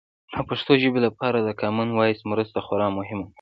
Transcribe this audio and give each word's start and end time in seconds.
د 0.35 0.37
پښتو 0.49 0.71
ژبې 0.81 0.99
لپاره 1.07 1.37
د 1.41 1.49
کامن 1.61 1.89
وایس 1.93 2.19
مرسته 2.31 2.57
خورا 2.65 2.87
مهمه 2.97 3.23
ده. 3.25 3.29